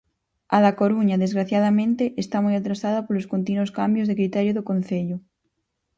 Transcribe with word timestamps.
A 0.55 0.57
da 0.65 0.77
Coruña, 0.79 1.21
desgraciadamente, 1.23 2.03
está 2.23 2.37
moi 2.45 2.55
atrasada 2.57 3.05
polos 3.05 3.29
continuos 3.33 3.73
cambios 3.79 4.07
de 4.07 4.17
criterio 4.19 4.51
do 4.55 4.67
Concello. 4.69 5.17